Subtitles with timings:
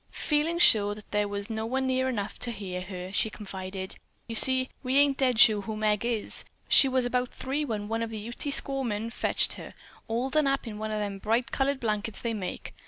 [0.09, 4.33] Feeling sure that there was no one near enough to hear her, she confided: "You
[4.33, 6.43] see, we ain't dead sure who Meg is.
[6.67, 9.75] She was about three when one of the Ute squaw women fetched her,
[10.07, 12.73] all done up in one of them bright colored blankets they make.